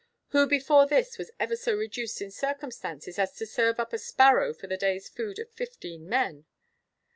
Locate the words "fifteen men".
5.51-6.45